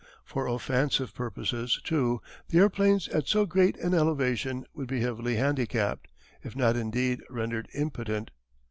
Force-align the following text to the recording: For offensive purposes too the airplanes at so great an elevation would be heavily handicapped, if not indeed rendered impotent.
For 0.25 0.47
offensive 0.47 1.13
purposes 1.13 1.79
too 1.83 2.23
the 2.49 2.57
airplanes 2.57 3.07
at 3.09 3.27
so 3.27 3.45
great 3.45 3.77
an 3.77 3.93
elevation 3.93 4.65
would 4.73 4.87
be 4.87 5.01
heavily 5.01 5.35
handicapped, 5.35 6.07
if 6.41 6.55
not 6.55 6.75
indeed 6.75 7.21
rendered 7.29 7.69
impotent. 7.75 8.31